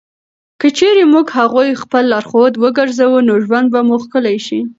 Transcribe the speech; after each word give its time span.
که 0.59 0.67
چېرې 0.77 1.03
موږ 1.13 1.25
هغوی 1.37 1.79
خپل 1.81 2.03
لارښود 2.13 2.53
وګرځوو، 2.57 3.25
نو 3.27 3.33
ژوند 3.45 3.67
به 3.73 3.79
مو 3.87 3.95
ښکلی 4.03 4.37
شي. 4.45 4.59